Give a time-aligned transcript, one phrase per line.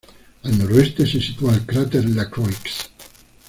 [0.41, 2.89] Al noroeste se sitúa el cráter Lacroix.